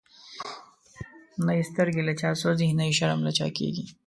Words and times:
نه 1.45 1.51
یی 1.57 1.63
سترګی 1.71 2.01
له 2.07 2.13
چا 2.21 2.29
سوځی، 2.41 2.67
نه 2.77 2.83
یی 2.87 2.93
شرم 2.99 3.19
له 3.25 3.31
چا 3.37 3.47
کیږی 3.57 3.85